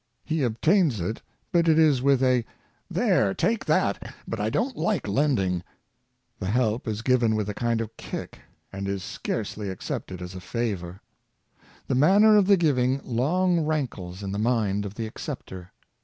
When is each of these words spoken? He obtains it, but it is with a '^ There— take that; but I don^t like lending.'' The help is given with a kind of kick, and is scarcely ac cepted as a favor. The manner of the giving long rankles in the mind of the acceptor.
He 0.25 0.41
obtains 0.41 0.99
it, 0.99 1.21
but 1.51 1.67
it 1.67 1.77
is 1.77 2.01
with 2.01 2.23
a 2.23 2.41
'^ 2.43 2.45
There— 2.89 3.35
take 3.35 3.65
that; 3.65 4.15
but 4.27 4.39
I 4.39 4.49
don^t 4.49 4.75
like 4.75 5.07
lending.'' 5.07 5.61
The 6.39 6.47
help 6.47 6.87
is 6.87 7.03
given 7.03 7.35
with 7.35 7.47
a 7.49 7.53
kind 7.53 7.81
of 7.81 7.95
kick, 7.97 8.39
and 8.73 8.87
is 8.87 9.03
scarcely 9.03 9.67
ac 9.69 9.81
cepted 9.93 10.19
as 10.19 10.33
a 10.33 10.41
favor. 10.41 11.01
The 11.85 11.93
manner 11.93 12.35
of 12.35 12.47
the 12.47 12.57
giving 12.57 12.99
long 13.03 13.59
rankles 13.63 14.23
in 14.23 14.31
the 14.31 14.39
mind 14.39 14.87
of 14.87 14.95
the 14.95 15.05
acceptor. 15.05 15.71